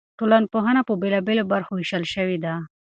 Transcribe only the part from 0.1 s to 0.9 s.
ټولنپوهنه